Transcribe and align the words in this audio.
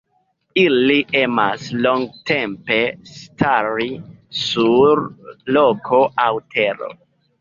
Ili 0.59 0.95
emas 1.19 1.65
longtempe 1.85 2.79
stari 3.11 3.87
sur 4.41 5.05
roko 5.59 6.01
aŭ 6.29 6.31
tero. 6.57 6.91